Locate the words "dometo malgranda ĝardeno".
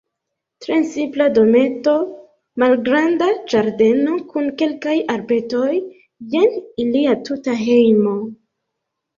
1.33-4.17